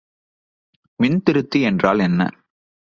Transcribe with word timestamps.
மின்திருத்தி 0.99 1.61
என்றால் 1.61 1.99
என்ன? 1.99 2.21